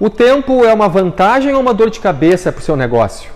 O 0.00 0.10
tempo 0.10 0.64
é 0.64 0.74
uma 0.74 0.88
vantagem 0.88 1.54
ou 1.54 1.60
uma 1.60 1.72
dor 1.72 1.88
de 1.88 2.00
cabeça 2.00 2.50
para 2.50 2.58
o 2.58 2.64
seu 2.64 2.74
negócio? 2.74 3.30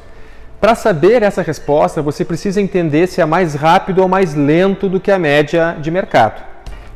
Para 0.61 0.75
saber 0.75 1.23
essa 1.23 1.41
resposta, 1.41 2.03
você 2.03 2.25
precisa 2.25 2.61
entender 2.61 3.07
se 3.07 3.21
é 3.21 3.25
mais 3.25 3.54
rápido 3.54 4.03
ou 4.03 4.08
mais 4.08 4.34
lento 4.34 4.88
do 4.88 4.98
que 4.98 5.12
a 5.12 5.21
média 5.21 5.76
de 5.80 5.88
mercado. 5.88 6.42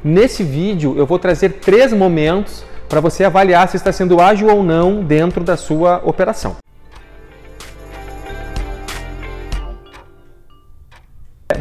Nesse 0.02 0.42
vídeo, 0.42 0.96
eu 0.98 1.06
vou 1.06 1.16
trazer 1.16 1.60
três 1.60 1.92
momentos 1.92 2.64
para 2.88 2.98
você 2.98 3.22
avaliar 3.22 3.68
se 3.68 3.76
está 3.76 3.92
sendo 3.92 4.20
ágil 4.20 4.48
ou 4.48 4.64
não 4.64 5.00
dentro 5.00 5.44
da 5.44 5.56
sua 5.56 6.02
operação. 6.04 6.56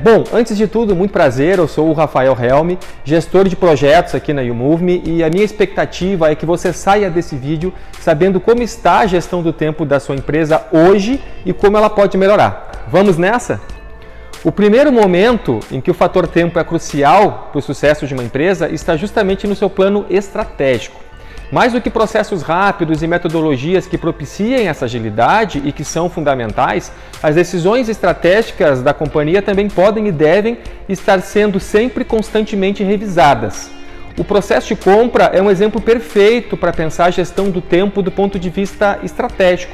Bom, 0.03 0.23
antes 0.33 0.57
de 0.57 0.65
tudo, 0.65 0.95
muito 0.95 1.11
prazer, 1.11 1.59
eu 1.59 1.67
sou 1.67 1.87
o 1.87 1.93
Rafael 1.93 2.35
Helmi, 2.35 2.79
gestor 3.03 3.47
de 3.47 3.55
projetos 3.55 4.15
aqui 4.15 4.33
na 4.33 4.41
YouMoveMe 4.41 5.03
e 5.05 5.23
a 5.23 5.29
minha 5.29 5.43
expectativa 5.43 6.31
é 6.31 6.33
que 6.33 6.43
você 6.43 6.73
saia 6.73 7.07
desse 7.07 7.35
vídeo 7.35 7.71
sabendo 7.99 8.39
como 8.39 8.63
está 8.63 9.01
a 9.01 9.05
gestão 9.05 9.43
do 9.43 9.53
tempo 9.53 9.85
da 9.85 9.99
sua 9.99 10.15
empresa 10.15 10.65
hoje 10.71 11.21
e 11.45 11.53
como 11.53 11.77
ela 11.77 11.87
pode 11.87 12.17
melhorar. 12.17 12.87
Vamos 12.87 13.15
nessa? 13.19 13.61
O 14.43 14.51
primeiro 14.51 14.91
momento 14.91 15.59
em 15.71 15.79
que 15.79 15.91
o 15.91 15.93
fator 15.93 16.27
tempo 16.27 16.57
é 16.57 16.63
crucial 16.63 17.49
para 17.51 17.59
o 17.59 17.61
sucesso 17.61 18.07
de 18.07 18.15
uma 18.15 18.23
empresa 18.23 18.67
está 18.69 18.97
justamente 18.97 19.45
no 19.45 19.55
seu 19.55 19.69
plano 19.69 20.07
estratégico. 20.09 20.99
Mais 21.51 21.73
do 21.73 21.81
que 21.81 21.89
processos 21.89 22.41
rápidos 22.41 23.03
e 23.03 23.07
metodologias 23.07 23.85
que 23.85 23.97
propiciem 23.97 24.69
essa 24.69 24.85
agilidade 24.85 25.61
e 25.65 25.73
que 25.73 25.83
são 25.83 26.09
fundamentais, 26.09 26.93
as 27.21 27.35
decisões 27.35 27.89
estratégicas 27.89 28.81
da 28.81 28.93
companhia 28.93 29.41
também 29.41 29.67
podem 29.67 30.07
e 30.07 30.13
devem 30.13 30.59
estar 30.87 31.19
sendo 31.21 31.59
sempre 31.59 32.05
constantemente 32.05 32.83
revisadas. 32.83 33.69
O 34.17 34.23
processo 34.23 34.69
de 34.69 34.77
compra 34.77 35.25
é 35.33 35.41
um 35.41 35.51
exemplo 35.51 35.81
perfeito 35.81 36.55
para 36.55 36.71
pensar 36.71 37.05
a 37.05 37.11
gestão 37.11 37.49
do 37.49 37.59
tempo 37.59 38.01
do 38.01 38.11
ponto 38.11 38.39
de 38.39 38.49
vista 38.49 38.97
estratégico. 39.03 39.73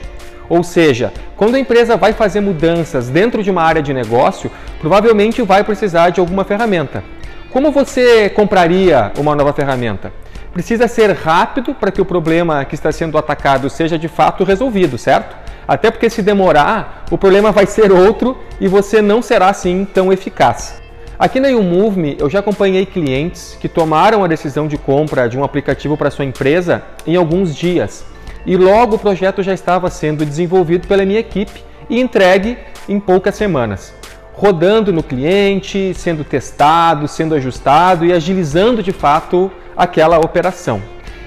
Ou 0.50 0.64
seja, 0.64 1.14
quando 1.36 1.56
a 1.56 1.60
empresa 1.60 1.96
vai 1.96 2.12
fazer 2.12 2.40
mudanças 2.40 3.08
dentro 3.08 3.44
de 3.44 3.52
uma 3.52 3.62
área 3.62 3.84
de 3.84 3.94
negócio, 3.94 4.50
provavelmente 4.80 5.44
vai 5.44 5.64
precisar 5.64 6.10
de 6.10 6.20
alguma 6.20 6.44
ferramenta. 6.44 7.04
Como 7.52 7.72
você 7.72 8.30
compraria 8.30 9.12
uma 9.18 9.36
nova 9.36 9.54
ferramenta? 9.54 10.12
Precisa 10.58 10.88
ser 10.88 11.12
rápido 11.12 11.76
para 11.76 11.92
que 11.92 12.02
o 12.02 12.06
problema 12.06 12.66
que 12.66 12.74
está 12.74 12.92
sendo 12.92 13.16
atacado 13.16 13.70
seja 13.70 13.96
de 13.96 14.08
fato 14.08 14.44
resolvido, 14.44 14.98
certo? 14.98 15.36
Até 15.68 15.92
porque 15.92 16.10
se 16.10 16.24
demorar, 16.24 17.06
o 17.12 17.18
problema 17.18 17.52
vai 17.52 17.68
ser 17.68 17.92
outro 17.92 18.36
e 18.60 18.68
você 18.68 19.00
não 19.00 19.22
será 19.22 19.50
assim 19.50 19.86
tão 19.86 20.12
eficaz. 20.12 20.82
Aqui 21.20 21.40
na 21.40 21.50
YouMove 21.50 22.18
eu 22.20 22.28
já 22.28 22.40
acompanhei 22.40 22.88
clientes 22.88 23.56
que 23.62 23.70
tomaram 23.70 24.24
a 24.24 24.28
decisão 24.28 24.68
de 24.68 24.80
compra 24.80 25.30
de 25.30 25.38
um 25.38 25.44
aplicativo 25.44 25.96
para 25.96 26.10
sua 26.10 26.26
empresa 26.26 26.82
em 27.06 27.16
alguns 27.16 27.56
dias 27.56 28.04
e 28.44 28.58
logo 28.58 28.96
o 28.96 29.00
projeto 29.00 29.44
já 29.44 29.54
estava 29.54 29.92
sendo 29.92 30.26
desenvolvido 30.26 30.88
pela 30.88 31.06
minha 31.06 31.20
equipe 31.20 31.64
e 31.88 32.00
entregue 32.00 32.58
em 32.90 33.00
poucas 33.00 33.36
semanas 33.36 33.94
rodando 34.34 34.94
no 34.94 35.02
cliente, 35.02 35.96
sendo 35.96 36.24
testado, 36.24 37.08
sendo 37.08 37.34
ajustado 37.34 38.06
e 38.06 38.14
agilizando 38.14 38.84
de 38.84 38.92
fato 38.92 39.52
aquela 39.78 40.18
operação. 40.18 40.82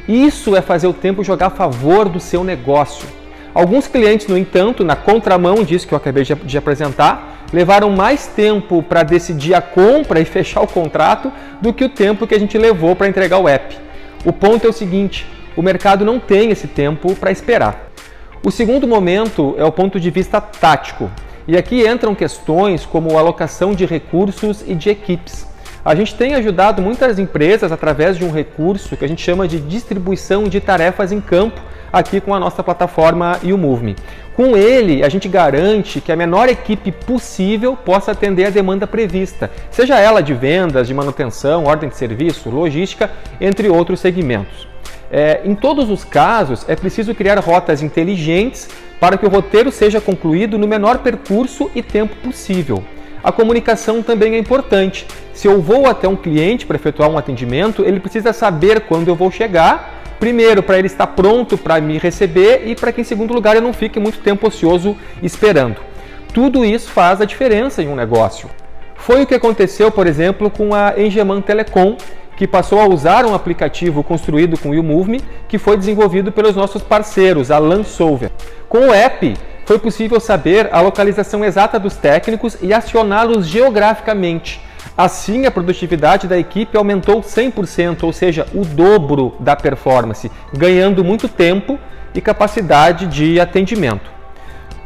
Isso 0.08 0.56
é 0.56 0.60
fazer 0.60 0.86
o 0.86 0.92
tempo 0.92 1.22
jogar 1.22 1.46
a 1.46 1.50
favor 1.50 2.08
do 2.08 2.18
seu 2.18 2.42
negócio. 2.42 3.06
Alguns 3.54 3.86
clientes, 3.86 4.26
no 4.26 4.36
entanto, 4.36 4.84
na 4.84 4.96
contramão 4.96 5.62
disso 5.62 5.86
que 5.86 5.94
eu 5.94 5.98
acabei 5.98 6.24
de 6.24 6.58
apresentar, 6.58 7.46
levaram 7.52 7.90
mais 7.90 8.26
tempo 8.26 8.82
para 8.82 9.02
decidir 9.02 9.54
a 9.54 9.60
compra 9.60 10.20
e 10.20 10.24
fechar 10.24 10.62
o 10.62 10.66
contrato 10.66 11.32
do 11.60 11.72
que 11.72 11.84
o 11.84 11.88
tempo 11.88 12.26
que 12.26 12.34
a 12.34 12.38
gente 12.38 12.56
levou 12.56 12.94
para 12.94 13.08
entregar 13.08 13.38
o 13.38 13.48
app. 13.48 13.76
O 14.24 14.32
ponto 14.32 14.66
é 14.66 14.70
o 14.70 14.72
seguinte: 14.72 15.26
o 15.56 15.62
mercado 15.62 16.04
não 16.04 16.18
tem 16.18 16.50
esse 16.50 16.68
tempo 16.68 17.14
para 17.16 17.32
esperar. 17.32 17.90
O 18.44 18.50
segundo 18.50 18.86
momento 18.86 19.54
é 19.58 19.64
o 19.64 19.72
ponto 19.72 19.98
de 20.00 20.10
vista 20.10 20.40
tático. 20.40 21.10
E 21.46 21.56
aqui 21.56 21.86
entram 21.86 22.14
questões 22.14 22.86
como 22.86 23.18
alocação 23.18 23.74
de 23.74 23.84
recursos 23.84 24.62
e 24.66 24.74
de 24.74 24.88
equipes. 24.88 25.49
A 25.82 25.94
gente 25.94 26.14
tem 26.14 26.34
ajudado 26.34 26.82
muitas 26.82 27.18
empresas 27.18 27.72
através 27.72 28.18
de 28.18 28.24
um 28.24 28.30
recurso 28.30 28.96
que 28.98 29.04
a 29.04 29.08
gente 29.08 29.22
chama 29.22 29.48
de 29.48 29.58
distribuição 29.58 30.44
de 30.44 30.60
tarefas 30.60 31.10
em 31.10 31.20
campo 31.22 31.58
aqui 31.90 32.20
com 32.20 32.34
a 32.34 32.38
nossa 32.38 32.62
plataforma 32.62 33.38
YouMoveMe. 33.42 33.96
Com 34.36 34.56
ele, 34.56 35.02
a 35.02 35.08
gente 35.08 35.26
garante 35.26 36.00
que 36.00 36.12
a 36.12 36.16
menor 36.16 36.50
equipe 36.50 36.92
possível 36.92 37.76
possa 37.76 38.12
atender 38.12 38.44
a 38.46 38.50
demanda 38.50 38.86
prevista, 38.86 39.50
seja 39.70 39.98
ela 39.98 40.22
de 40.22 40.34
vendas, 40.34 40.86
de 40.86 40.92
manutenção, 40.92 41.64
ordem 41.64 41.88
de 41.88 41.96
serviço, 41.96 42.50
logística, 42.50 43.10
entre 43.40 43.70
outros 43.70 44.00
segmentos. 44.00 44.68
É, 45.10 45.40
em 45.44 45.54
todos 45.54 45.90
os 45.90 46.04
casos, 46.04 46.64
é 46.68 46.76
preciso 46.76 47.14
criar 47.14 47.38
rotas 47.38 47.82
inteligentes 47.82 48.68
para 49.00 49.16
que 49.16 49.26
o 49.26 49.30
roteiro 49.30 49.72
seja 49.72 49.98
concluído 49.98 50.58
no 50.58 50.68
menor 50.68 50.98
percurso 50.98 51.70
e 51.74 51.82
tempo 51.82 52.14
possível. 52.16 52.84
A 53.22 53.30
comunicação 53.30 54.02
também 54.02 54.34
é 54.34 54.38
importante. 54.38 55.06
Se 55.32 55.46
eu 55.46 55.60
vou 55.60 55.86
até 55.86 56.08
um 56.08 56.16
cliente 56.16 56.66
para 56.66 56.76
efetuar 56.76 57.10
um 57.10 57.18
atendimento, 57.18 57.84
ele 57.84 58.00
precisa 58.00 58.32
saber 58.32 58.82
quando 58.82 59.08
eu 59.08 59.14
vou 59.14 59.30
chegar, 59.30 60.02
primeiro 60.18 60.62
para 60.62 60.78
ele 60.78 60.86
estar 60.86 61.06
pronto 61.08 61.56
para 61.58 61.80
me 61.80 61.98
receber 61.98 62.62
e 62.66 62.74
para 62.74 62.92
que 62.92 63.00
em 63.00 63.04
segundo 63.04 63.34
lugar 63.34 63.56
eu 63.56 63.62
não 63.62 63.72
fique 63.72 64.00
muito 64.00 64.18
tempo 64.18 64.48
ocioso 64.48 64.96
esperando. 65.22 65.76
Tudo 66.32 66.64
isso 66.64 66.90
faz 66.90 67.20
a 67.20 67.24
diferença 67.24 67.82
em 67.82 67.88
um 67.88 67.96
negócio. 67.96 68.48
Foi 68.94 69.22
o 69.22 69.26
que 69.26 69.34
aconteceu, 69.34 69.90
por 69.90 70.06
exemplo, 70.06 70.50
com 70.50 70.74
a 70.74 70.94
Engeman 70.96 71.40
Telecom, 71.40 71.96
que 72.36 72.46
passou 72.46 72.80
a 72.80 72.86
usar 72.86 73.26
um 73.26 73.34
aplicativo 73.34 74.02
construído 74.02 74.58
com 74.58 74.70
o 74.70 74.74
YouMoveMe, 74.74 75.20
que 75.48 75.58
foi 75.58 75.76
desenvolvido 75.76 76.30
pelos 76.32 76.56
nossos 76.56 76.82
parceiros, 76.82 77.50
a 77.50 77.58
Lansolver. 77.58 78.30
Com 78.68 78.88
o 78.88 78.94
app, 78.94 79.34
foi 79.64 79.78
possível 79.78 80.18
saber 80.18 80.68
a 80.72 80.80
localização 80.80 81.44
exata 81.44 81.78
dos 81.78 81.96
técnicos 81.96 82.56
e 82.60 82.72
acioná-los 82.72 83.46
geograficamente. 83.46 84.60
Assim, 84.96 85.46
a 85.46 85.50
produtividade 85.50 86.26
da 86.26 86.38
equipe 86.38 86.76
aumentou 86.76 87.22
100%, 87.22 88.02
ou 88.02 88.12
seja, 88.12 88.46
o 88.52 88.64
dobro 88.64 89.34
da 89.40 89.56
performance, 89.56 90.30
ganhando 90.52 91.04
muito 91.04 91.28
tempo 91.28 91.78
e 92.14 92.20
capacidade 92.20 93.06
de 93.06 93.40
atendimento. 93.40 94.20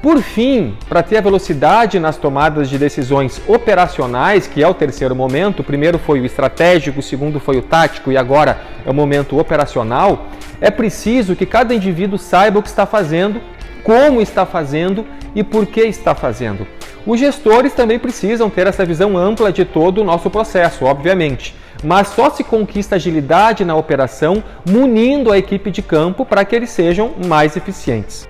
Por 0.04 0.20
fim, 0.20 0.76
para 0.86 1.02
ter 1.02 1.16
a 1.16 1.20
velocidade 1.22 1.98
nas 1.98 2.18
tomadas 2.18 2.68
de 2.68 2.76
decisões 2.76 3.40
operacionais, 3.48 4.46
que 4.46 4.62
é 4.62 4.68
o 4.68 4.74
terceiro 4.74 5.16
momento, 5.16 5.60
o 5.60 5.64
primeiro 5.64 5.98
foi 5.98 6.20
o 6.20 6.26
estratégico, 6.26 7.00
o 7.00 7.02
segundo 7.02 7.40
foi 7.40 7.56
o 7.56 7.62
tático 7.62 8.12
e 8.12 8.16
agora 8.18 8.60
é 8.84 8.90
o 8.90 8.92
momento 8.92 9.38
operacional, 9.38 10.26
é 10.60 10.70
preciso 10.70 11.34
que 11.34 11.46
cada 11.46 11.74
indivíduo 11.74 12.18
saiba 12.18 12.58
o 12.58 12.62
que 12.62 12.68
está 12.68 12.84
fazendo, 12.84 13.40
como 13.84 14.20
está 14.20 14.44
fazendo 14.44 15.06
e 15.34 15.44
por 15.44 15.66
que 15.66 15.82
está 15.82 16.14
fazendo. 16.14 16.66
Os 17.06 17.20
gestores 17.20 17.74
também 17.74 17.98
precisam 17.98 18.48
ter 18.48 18.66
essa 18.66 18.84
visão 18.84 19.16
ampla 19.16 19.52
de 19.52 19.64
todo 19.64 20.00
o 20.00 20.04
nosso 20.04 20.30
processo, 20.30 20.86
obviamente, 20.86 21.54
mas 21.84 22.08
só 22.08 22.30
se 22.30 22.42
conquista 22.42 22.96
agilidade 22.96 23.62
na 23.62 23.76
operação 23.76 24.42
munindo 24.66 25.30
a 25.30 25.36
equipe 25.36 25.70
de 25.70 25.82
campo 25.82 26.24
para 26.24 26.44
que 26.44 26.56
eles 26.56 26.70
sejam 26.70 27.12
mais 27.26 27.56
eficientes. 27.56 28.26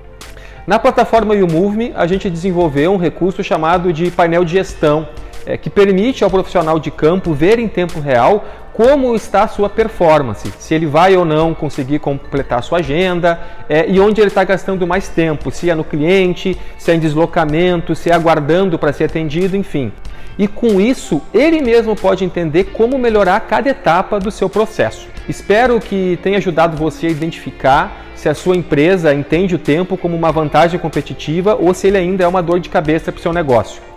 Na 0.67 0.79
plataforma 0.79 1.37
YouMoveMe, 1.37 1.93
a 1.95 2.07
gente 2.07 2.29
desenvolveu 2.29 2.93
um 2.93 2.97
recurso 2.97 3.45
chamado 3.45 3.93
de 3.93 4.11
painel 4.11 4.45
de 4.45 4.53
gestão, 4.53 5.07
é, 5.47 5.57
que 5.57 5.71
permite 5.71 6.25
ao 6.25 6.31
profissional 6.31 6.79
de 6.79 6.91
campo 6.91 7.33
ver 7.33 7.59
em 7.59 7.69
tempo 7.69 8.01
real 8.01 8.45
como 8.73 9.15
está 9.15 9.45
a 9.45 9.49
sua 9.49 9.69
performance, 9.69 10.53
se 10.59 10.75
ele 10.75 10.85
vai 10.85 11.17
ou 11.17 11.25
não 11.25 11.55
conseguir 11.55 12.01
completar 12.01 12.59
a 12.59 12.63
sua 12.63 12.79
agenda 12.79 13.41
é, 13.69 13.89
e 13.89 14.01
onde 14.01 14.21
ele 14.21 14.29
está 14.29 14.43
gastando 14.43 14.85
mais 14.85 15.09
tempo, 15.09 15.49
se 15.53 15.71
é 15.71 15.75
no 15.77 15.85
cliente, 15.85 16.59
se 16.77 16.91
é 16.91 16.95
em 16.95 16.99
deslocamento, 16.99 17.95
se 17.95 18.11
é 18.11 18.15
aguardando 18.15 18.77
para 18.77 18.93
ser 18.93 19.05
atendido, 19.05 19.57
enfim. 19.57 19.93
E 20.37 20.49
com 20.49 20.81
isso, 20.81 21.23
ele 21.33 21.63
mesmo 21.63 21.95
pode 21.95 22.25
entender 22.25 22.65
como 22.65 22.99
melhorar 22.99 23.39
cada 23.41 23.71
etapa 23.71 24.19
do 24.19 24.33
seu 24.33 24.51
processo. 24.51 25.07
Espero 25.29 25.79
que 25.79 26.19
tenha 26.21 26.39
ajudado 26.39 26.77
você 26.77 27.07
a 27.07 27.11
identificar 27.11 28.05
se 28.17 28.29
a 28.29 28.35
sua 28.35 28.57
empresa 28.57 29.15
entende 29.15 29.55
o 29.55 29.59
tempo 29.59 29.97
como 29.97 30.17
uma 30.17 30.33
vantagem 30.33 30.81
competitiva 30.81 31.55
ou 31.55 31.73
se 31.73 31.87
ele 31.87 31.99
ainda 31.99 32.25
é 32.25 32.27
uma 32.27 32.43
dor 32.43 32.59
de 32.59 32.69
cabeça 32.69 33.13
para 33.13 33.21
o 33.21 33.23
seu 33.23 33.33
negócio. 33.33 33.94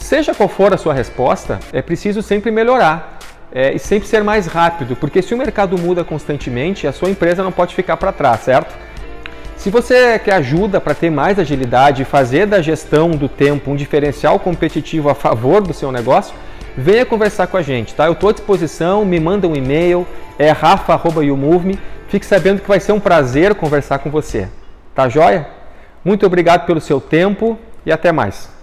Seja 0.00 0.34
qual 0.34 0.48
for 0.48 0.74
a 0.74 0.76
sua 0.76 0.92
resposta, 0.92 1.60
é 1.72 1.80
preciso 1.80 2.20
sempre 2.20 2.50
melhorar 2.50 3.18
é, 3.52 3.72
e 3.72 3.78
sempre 3.78 4.08
ser 4.08 4.24
mais 4.24 4.46
rápido, 4.46 4.96
porque 4.96 5.22
se 5.22 5.32
o 5.32 5.36
mercado 5.36 5.78
muda 5.78 6.02
constantemente, 6.02 6.86
a 6.86 6.92
sua 6.92 7.10
empresa 7.10 7.44
não 7.44 7.52
pode 7.52 7.74
ficar 7.74 7.96
para 7.96 8.10
trás, 8.10 8.40
certo? 8.40 8.76
Se 9.56 9.70
você 9.70 10.18
quer 10.18 10.34
ajuda 10.34 10.80
para 10.80 10.94
ter 10.94 11.10
mais 11.10 11.38
agilidade 11.38 12.02
e 12.02 12.04
fazer 12.04 12.46
da 12.46 12.60
gestão 12.60 13.10
do 13.10 13.28
tempo 13.28 13.70
um 13.70 13.76
diferencial 13.76 14.40
competitivo 14.40 15.08
a 15.08 15.14
favor 15.14 15.60
do 15.60 15.72
seu 15.72 15.92
negócio, 15.92 16.34
venha 16.76 17.06
conversar 17.06 17.46
com 17.46 17.56
a 17.56 17.62
gente, 17.62 17.94
tá? 17.94 18.06
Eu 18.06 18.14
estou 18.14 18.30
à 18.30 18.32
disposição, 18.32 19.04
me 19.04 19.20
manda 19.20 19.46
um 19.46 19.54
e-mail, 19.54 20.06
é 20.38 20.50
rafa.youmove.me 20.50 21.78
Fique 22.10 22.26
sabendo 22.26 22.60
que 22.60 22.66
vai 22.66 22.80
ser 22.80 22.90
um 22.90 22.98
prazer 22.98 23.54
conversar 23.54 24.00
com 24.00 24.10
você. 24.10 24.48
Tá 24.92 25.08
joia? 25.08 25.46
Muito 26.04 26.26
obrigado 26.26 26.66
pelo 26.66 26.80
seu 26.80 27.00
tempo 27.00 27.56
e 27.86 27.92
até 27.92 28.10
mais. 28.10 28.59